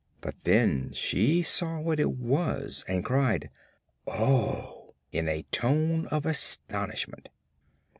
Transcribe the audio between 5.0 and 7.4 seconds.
in a tone of astonishment.